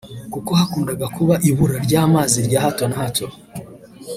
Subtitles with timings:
[0.33, 3.27] kuko hakundaga kuba ibura ry’amazi rya hato na hato